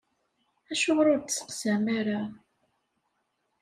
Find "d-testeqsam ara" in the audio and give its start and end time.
1.19-2.21